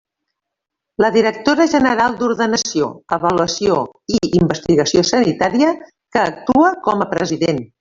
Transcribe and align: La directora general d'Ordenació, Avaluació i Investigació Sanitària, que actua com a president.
La 1.03 1.09
directora 1.17 1.67
general 1.73 2.15
d'Ordenació, 2.21 2.87
Avaluació 3.19 3.77
i 4.17 4.33
Investigació 4.41 5.05
Sanitària, 5.13 5.77
que 6.17 6.25
actua 6.27 6.75
com 6.89 7.07
a 7.07 7.11
president. 7.17 7.65